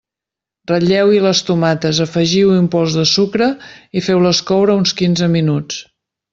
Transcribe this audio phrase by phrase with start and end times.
[0.69, 3.53] Ratlleu-hi les tomates, afegiu-hi un pols de sucre
[4.01, 5.83] i feu-les coure uns quinze minuts.